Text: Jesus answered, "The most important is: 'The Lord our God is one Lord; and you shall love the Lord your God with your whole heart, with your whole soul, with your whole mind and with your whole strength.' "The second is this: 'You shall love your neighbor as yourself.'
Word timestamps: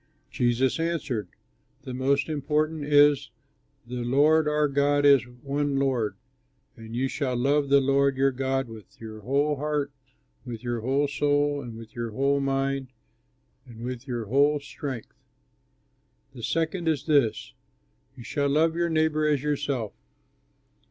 Jesus 0.31 0.79
answered, 0.79 1.27
"The 1.83 1.93
most 1.93 2.27
important 2.27 2.85
is: 2.85 3.29
'The 3.85 4.03
Lord 4.03 4.47
our 4.47 4.67
God 4.67 5.05
is 5.05 5.27
one 5.27 5.77
Lord; 5.77 6.15
and 6.75 6.95
you 6.95 7.07
shall 7.07 7.35
love 7.37 7.69
the 7.69 7.79
Lord 7.81 8.17
your 8.17 8.31
God 8.31 8.67
with 8.67 8.99
your 8.99 9.19
whole 9.19 9.57
heart, 9.57 9.91
with 10.43 10.63
your 10.63 10.79
whole 10.81 11.07
soul, 11.07 11.63
with 11.69 11.93
your 11.95 12.09
whole 12.13 12.39
mind 12.39 12.87
and 13.67 13.83
with 13.83 14.07
your 14.07 14.25
whole 14.25 14.59
strength.' 14.59 15.13
"The 16.33 16.41
second 16.41 16.87
is 16.87 17.05
this: 17.05 17.53
'You 18.17 18.23
shall 18.23 18.49
love 18.49 18.75
your 18.75 18.89
neighbor 18.89 19.27
as 19.27 19.43
yourself.' 19.43 19.93